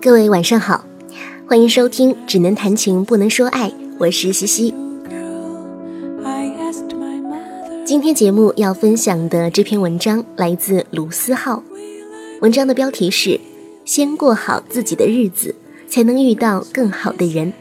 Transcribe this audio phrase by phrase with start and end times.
[0.00, 0.84] 各位晚上好，
[1.48, 4.72] 欢迎收听《只能谈情不能说爱》，我是西西。
[7.84, 11.64] 今天节目要分享的这篇文章来自卢思浩，
[12.40, 13.40] 文章的标题是
[13.84, 15.52] “先过好自己的日子，
[15.88, 17.52] 才能遇到更好的人”。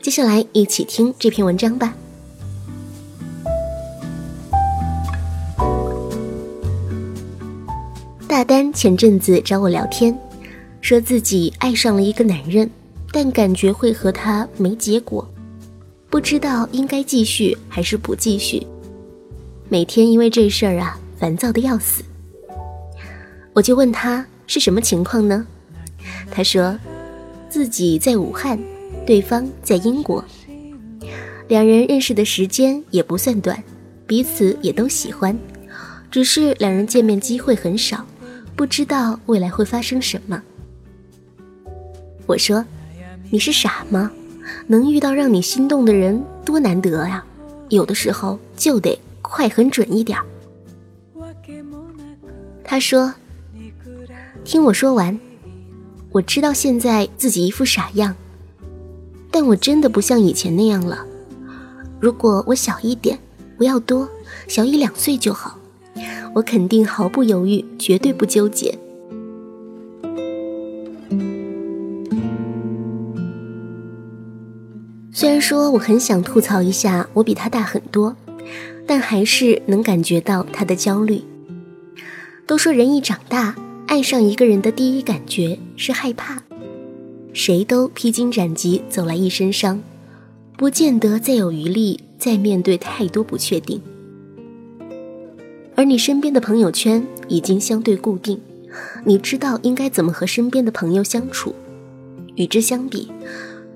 [0.00, 1.94] 接下来一起听这篇文章吧。
[8.26, 10.18] 大丹前阵子找我聊天。
[10.84, 12.70] 说自己爱上了一个男人，
[13.10, 15.26] 但感觉会和他没结果，
[16.10, 18.62] 不知道应该继续还是不继续。
[19.70, 22.04] 每天因为这事儿啊，烦躁的要死。
[23.54, 25.46] 我就问他是什么情况呢？
[26.30, 26.78] 他说
[27.48, 28.62] 自己在武汉，
[29.06, 30.22] 对方在英国，
[31.48, 33.64] 两人认识的时间也不算短，
[34.06, 35.34] 彼此也都喜欢，
[36.10, 38.04] 只是两人见面机会很少，
[38.54, 40.42] 不知道未来会发生什么。
[42.26, 42.64] 我说
[43.30, 44.10] ：“你是傻吗？
[44.66, 47.24] 能遇到让你心动的人多难得呀！
[47.68, 50.18] 有的时候就得快、很准一点。”
[52.64, 53.14] 他说
[54.44, 55.18] ：“听我说完，
[56.12, 58.14] 我知道现在自己一副傻样，
[59.30, 61.04] 但我真的不像以前那样了。
[62.00, 63.18] 如果我小一点，
[63.58, 64.08] 不要多，
[64.48, 65.58] 小一两岁就好，
[66.34, 68.78] 我肯定毫不犹豫，绝对不纠结。”
[75.24, 78.14] 虽然说我很想吐槽一下我比他大很多，
[78.86, 81.22] 但还是能感觉到他的焦虑。
[82.46, 86.42] 都说人一长大，爱上一个人的第一感觉是害怕。
[87.32, 89.80] 谁都披荆斩棘走来一身伤，
[90.58, 93.80] 不见得再有余力再面对太多不确定。
[95.74, 98.38] 而你身边的朋友圈已经相对固定，
[99.06, 101.54] 你知道应该怎么和身边的朋友相处。
[102.34, 103.10] 与之相比，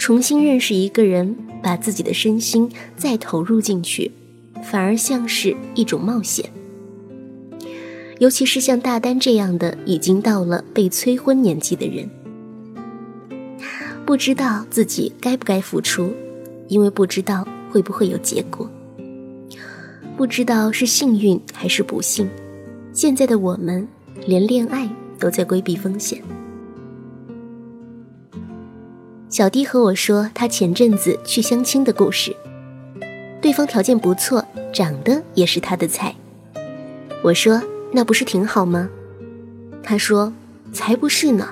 [0.00, 4.10] 重新认识一个人，把自己的身心再投入进去，
[4.62, 6.50] 反而像是一种冒险。
[8.18, 12.08] 尤其是像大丹这样的已经到了被催婚年纪的人，
[14.06, 16.10] 不知道自己该不该付出，
[16.68, 18.66] 因为不知道会不会有结果，
[20.16, 22.26] 不知道是幸运还是不幸。
[22.94, 23.86] 现在的我们，
[24.26, 26.22] 连恋爱都在规避风险。
[29.30, 32.34] 小弟和我说他前阵子去相亲的故事，
[33.40, 36.12] 对方条件不错，长得也是他的菜。
[37.22, 38.90] 我说那不是挺好吗？
[39.84, 40.32] 他说
[40.72, 41.48] 才不是呢。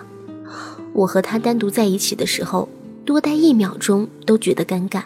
[0.92, 2.68] 我和他单独在一起的时候，
[3.04, 5.02] 多待一秒钟都觉得尴尬。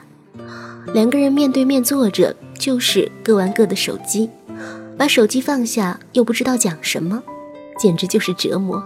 [0.94, 4.30] 两个人面对面坐着，就是各玩各的手机，
[4.96, 7.22] 把手机放下又不知道讲什么，
[7.78, 8.82] 简直就是折磨。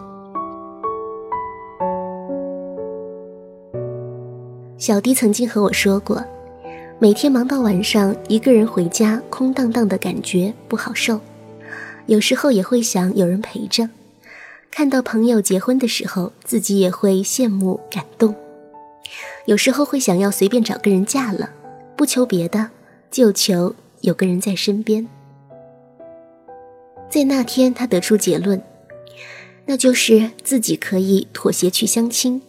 [4.78, 6.22] 小迪曾经和我说过，
[6.98, 11.18] 每天忙到晚上，一个人回家空荡荡的感觉不好受。
[12.04, 13.88] 有时候也会想有人陪着。
[14.70, 18.34] 看到朋友结婚的时候，自己也会羡慕感动。
[19.46, 21.50] 有时候会想要随便找个人嫁了，
[21.96, 22.68] 不求别的，
[23.10, 25.08] 就求有个人在身边。
[27.08, 28.60] 在那天，他得出结论，
[29.64, 32.42] 那就是自己可以妥协去相亲。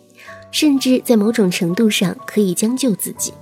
[0.51, 3.33] 甚至在某种程度上可以将就自己，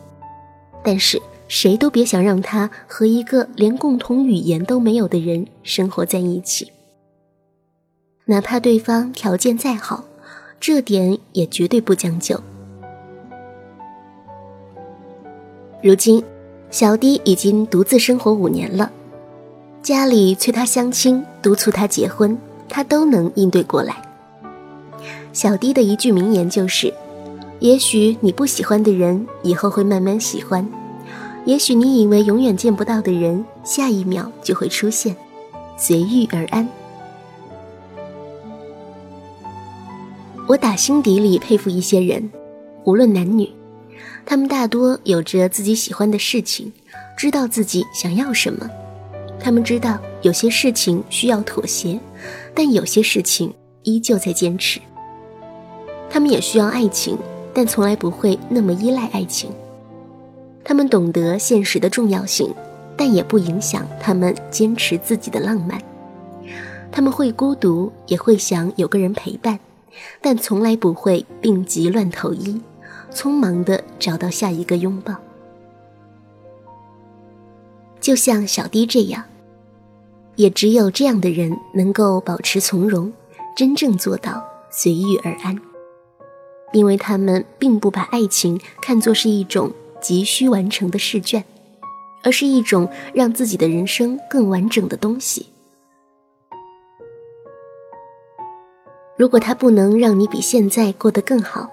[0.84, 6.72] 但是谁都别想让他和一个连共同语言都没有的人生活在一起。
[8.26, 10.04] 哪怕对方条件再好，
[10.60, 12.42] 这点也绝对不将就。
[15.84, 16.24] 如今，
[16.72, 18.92] 小弟已经独自生活五年了，
[19.84, 22.36] 家里催他相亲，督促他结婚，
[22.68, 24.02] 他都能应对过来。
[25.36, 26.94] 小弟的一句名言就是
[27.60, 30.66] ：“也许你不喜欢的人，以后会慢慢喜欢；
[31.44, 35.14] 也许你以为永远见不到的人，下一秒就会出现。
[35.76, 36.66] 随遇而安。”
[40.48, 42.32] 我打心底里佩服一些人，
[42.86, 43.52] 无论男女，
[44.26, 46.72] 他们大多有着自己喜欢的事情，
[47.18, 48.70] 知道自己想要什么。
[49.38, 52.00] 他们知道有些事情需要妥协，
[52.54, 53.54] 但有些事情
[53.84, 54.80] 依旧在坚持。
[56.16, 57.18] 他们也需要爱情，
[57.54, 59.52] 但从来不会那么依赖爱情。
[60.64, 62.56] 他们懂得现实的重要性，
[62.96, 65.78] 但也不影响他们坚持自己的浪漫。
[66.90, 69.60] 他们会孤独，也会想有个人陪伴，
[70.22, 72.62] 但从来不会病急乱投医，
[73.12, 75.16] 匆忙地找到下一个拥抱。
[78.00, 79.26] 就像小迪这样，
[80.38, 83.12] 也只有这样的人能够保持从容，
[83.54, 84.42] 真正做到
[84.72, 85.60] 随遇而安。
[86.76, 91.46] 因为他们并不把爱情看作是一种急需完成的试卷，
[92.22, 95.48] 而是一种让自己的人生更完整的东西。
[99.18, 101.70] 如果他不能让你比现在过得更好，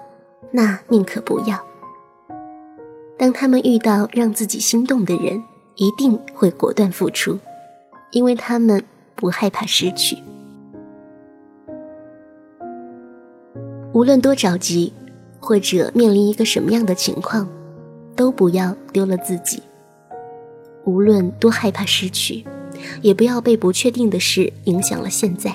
[0.51, 1.61] 那宁可不要。
[3.17, 5.43] 当他们遇到让自己心动的人，
[5.75, 7.37] 一定会果断付出，
[8.11, 8.81] 因为他们
[9.15, 10.17] 不害怕失去。
[13.93, 14.91] 无论多着急，
[15.39, 17.47] 或者面临一个什么样的情况，
[18.15, 19.61] 都不要丢了自己。
[20.83, 22.43] 无论多害怕失去，
[23.03, 25.53] 也不要被不确定的事影响了现在。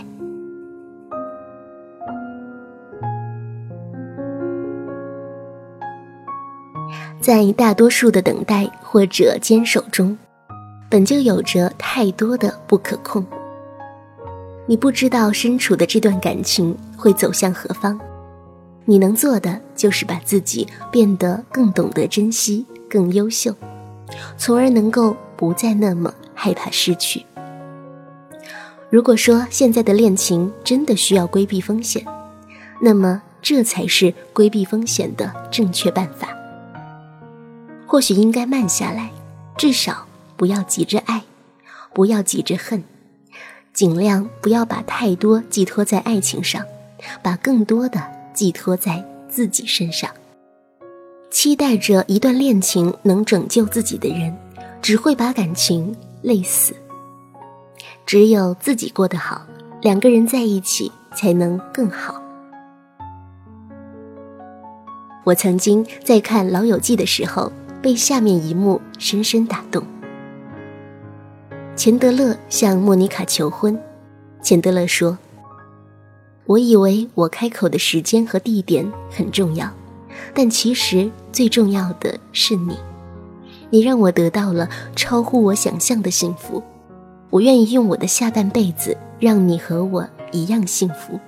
[7.20, 10.16] 在大多数的等待或者坚守中，
[10.88, 13.26] 本就有着太多的不可控。
[14.64, 17.98] 你不知道身处的这段感情会走向何方。
[18.90, 23.54] 你能做的就是把自己变得更懂得珍惜、更优秀，
[24.38, 27.26] 从而能够不再那么害怕失去。
[28.88, 32.02] 如果说现在的恋情真的需要规避风险，
[32.80, 36.34] 那么这才是规避风险的正确办法。
[37.86, 39.10] 或许应该慢下来，
[39.58, 41.24] 至少不要急着爱，
[41.92, 42.82] 不要急着恨，
[43.74, 46.64] 尽量不要把太多寄托在爱情上，
[47.22, 48.17] 把更多的。
[48.38, 50.08] 寄托在自己身上，
[51.28, 54.32] 期待着一段恋情能拯救自己的人，
[54.80, 55.92] 只会把感情
[56.22, 56.72] 累死。
[58.06, 59.44] 只有自己过得好，
[59.82, 62.22] 两个人在一起才能更好。
[65.24, 67.50] 我曾经在看《老友记》的时候，
[67.82, 69.82] 被下面一幕深深打动。
[71.74, 73.76] 钱德勒向莫妮卡求婚，
[74.40, 75.18] 钱德勒说。
[76.48, 79.70] 我以为我开口的时间和地点很重要，
[80.32, 82.74] 但其实最重要的是你。
[83.68, 84.66] 你让我得到了
[84.96, 86.62] 超乎我想象的幸福，
[87.28, 91.20] 我愿意用我的下半辈子让你和我一样幸福。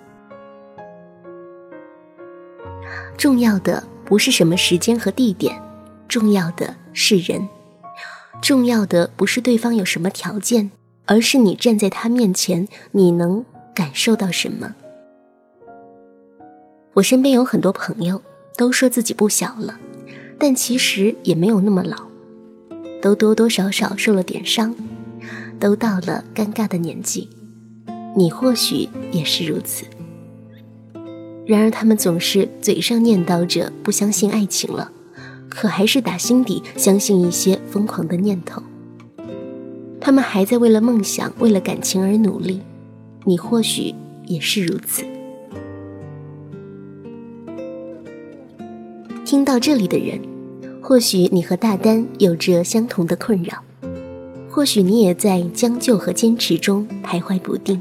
[3.18, 5.60] 重要的不是什么时间和地点，
[6.08, 7.46] 重要的是人。
[8.40, 10.70] 重要的不是对方有什么条件，
[11.04, 13.44] 而是你站在他面前，你能
[13.74, 14.74] 感受到什么。
[16.94, 18.20] 我身边有很多朋友
[18.56, 19.78] 都说自己不小了，
[20.38, 22.08] 但其实也没有那么老，
[23.00, 24.74] 都多多少少受了点伤，
[25.58, 27.28] 都到了尴尬的年纪。
[28.16, 29.84] 你或许也是如此。
[31.46, 34.90] 然而他们总是嘴上念叨着不相信爱情了，
[35.48, 38.62] 可还是打心底相信一些疯狂的念头。
[40.00, 42.60] 他们还在为了梦想、为了感情而努力。
[43.24, 43.94] 你或许
[44.26, 45.04] 也是如此。
[49.30, 50.20] 听到这里的人，
[50.82, 53.62] 或许你和大丹有着相同的困扰，
[54.50, 57.80] 或许你也在将就和坚持中徘徊不定。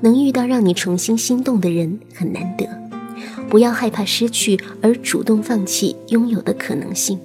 [0.00, 2.66] 能遇到让你重新心动的人很难得，
[3.50, 7.20] 不要害怕失去而主动放弃拥有的可能性。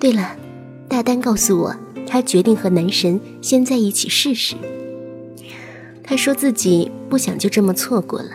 [0.00, 0.34] 对了，
[0.88, 1.76] 大丹告诉我，
[2.06, 4.54] 他决定和男神先在一起试试。
[6.02, 8.30] 他说自己不想就这么错过了，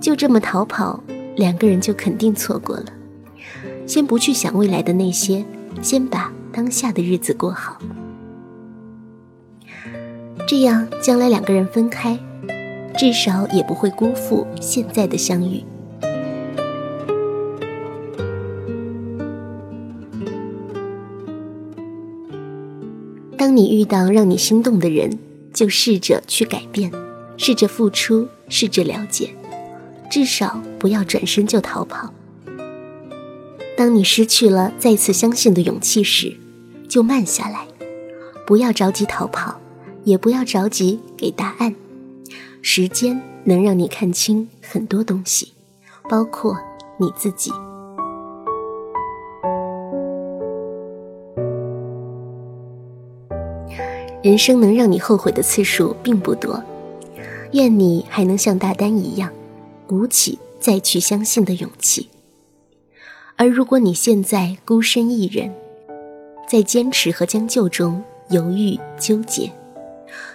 [0.00, 1.04] 就这么逃跑。
[1.36, 2.86] 两个人就肯定错过了。
[3.86, 5.44] 先不去想未来的那些，
[5.80, 7.78] 先把当下的日子过好。
[10.48, 12.18] 这样，将来两个人分开，
[12.96, 15.62] 至少也不会辜负现在的相遇。
[23.36, 25.18] 当你遇到让你心动的人，
[25.52, 26.90] 就试着去改变，
[27.36, 29.30] 试着付出，试着了解。
[30.10, 32.14] 至少不要转身就逃跑。
[33.76, 36.36] 当你失去了再次相信的勇气时，
[36.88, 37.66] 就慢下来，
[38.46, 39.60] 不要着急逃跑，
[40.04, 41.74] 也不要着急给答案。
[42.62, 45.54] 时间能让你看清很多东西，
[46.08, 46.56] 包括
[47.00, 47.50] 你自己。
[54.22, 56.62] 人生能让你后悔的次数并不多，
[57.54, 59.28] 愿你还能像大丹一样。
[59.84, 62.08] 鼓起再去相信的勇气。
[63.36, 65.52] 而如果你现在孤身一人，
[66.48, 69.52] 在坚持和将就中犹豫纠结，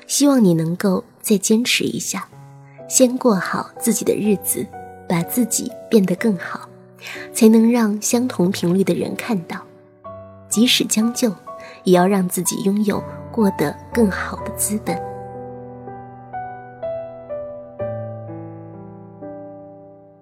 [0.05, 2.27] 希望你能够再坚持一下，
[2.87, 4.65] 先过好自己的日子，
[5.09, 6.69] 把自己变得更好，
[7.33, 9.59] 才能让相同频率的人看到。
[10.47, 11.33] 即使将就，
[11.85, 15.10] 也要让自己拥有过得更好的资本。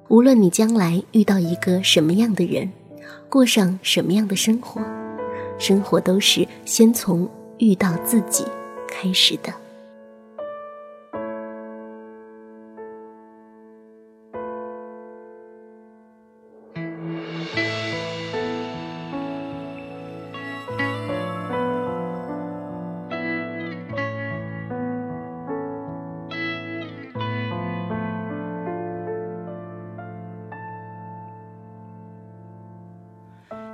[0.10, 2.68] 无论你将来遇到一个什么样的人，
[3.30, 4.82] 过上什么样的生活，
[5.60, 8.44] 生活都是先从遇到自己
[8.88, 9.54] 开始的。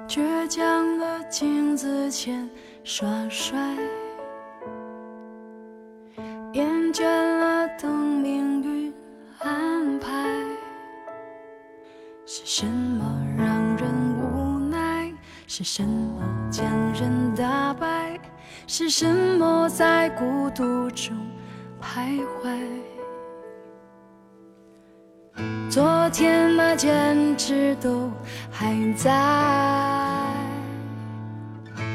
[0.07, 2.47] 倔强的镜子前
[2.83, 3.57] 耍帅，
[6.53, 8.93] 厌倦了等命运
[9.39, 10.11] 安排。
[12.23, 13.03] 是什么
[13.35, 13.47] 让
[13.77, 13.89] 人
[14.21, 15.11] 无奈？
[15.47, 16.21] 是什么
[16.51, 18.19] 将人打败？
[18.67, 21.15] 是什么在孤独中
[21.81, 22.55] 徘徊？
[25.75, 28.09] 昨天那坚持都
[28.49, 29.11] 还在，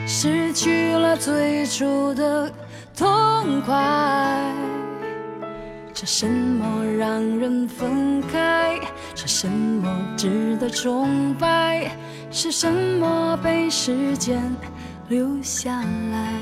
[0.07, 2.53] 失去了最初的
[2.95, 4.55] 痛快。
[5.95, 8.79] 是什么让人分开？
[9.15, 11.91] 是什么值得崇拜？
[12.31, 14.43] 是什么被时间
[15.09, 16.35] 留下来？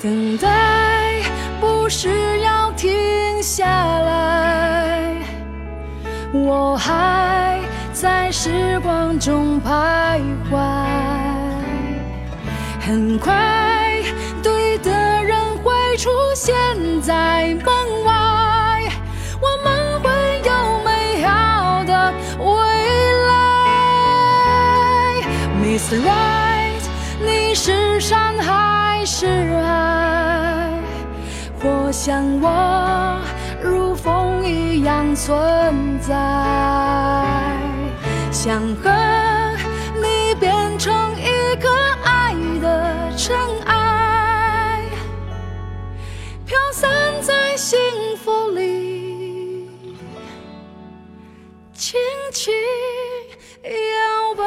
[0.00, 0.91] 等待。
[1.94, 2.08] 是
[2.40, 5.14] 要停下来，
[6.32, 7.60] 我还
[7.92, 10.18] 在时光中徘
[10.50, 10.58] 徊。
[12.80, 14.02] 很快，
[14.42, 14.90] 对的
[15.22, 16.54] 人会出现
[17.02, 17.66] 在门
[18.04, 18.90] 外，
[19.38, 20.10] 我们会
[20.46, 20.50] 有
[20.86, 22.48] 美好的未
[23.28, 23.30] 来。
[25.62, 26.00] Mr.
[26.00, 26.84] Right，
[27.20, 29.26] 你是山还是
[29.60, 30.31] 海？
[31.92, 33.20] 像我
[33.62, 36.14] 如风一样存在，
[38.32, 38.90] 想和
[39.94, 41.68] 你变成一个
[42.02, 44.80] 爱的尘埃，
[46.46, 47.78] 飘散在幸
[48.24, 49.68] 福里，
[51.74, 52.00] 轻
[52.32, 52.54] 轻。
[53.64, 54.42] 摇摆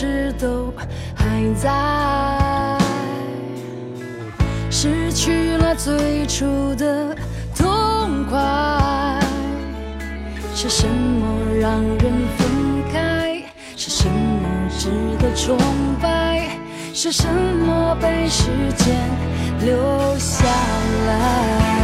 [0.00, 0.72] 持都
[1.16, 2.78] 还在，
[4.70, 7.16] 失去了最初的
[7.56, 9.18] 痛快。
[10.54, 11.26] 是什么
[11.60, 11.98] 让人
[12.36, 12.48] 分
[12.92, 13.42] 开？
[13.74, 14.88] 是什么值
[15.18, 15.58] 得崇
[16.00, 16.48] 拜？
[16.94, 18.94] 是什么被时间
[19.62, 20.44] 留下
[21.08, 21.77] 来？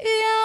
[0.00, 0.37] Yeah.